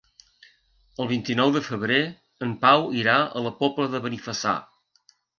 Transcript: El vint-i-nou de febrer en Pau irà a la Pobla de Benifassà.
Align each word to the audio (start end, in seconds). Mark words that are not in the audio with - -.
El 1.03 1.09
vint-i-nou 1.09 1.51
de 1.55 1.59
febrer 1.65 1.99
en 2.45 2.55
Pau 2.63 2.85
irà 3.01 3.17
a 3.25 3.43
la 3.49 3.51
Pobla 3.59 3.85
de 3.97 4.01
Benifassà. 4.07 4.55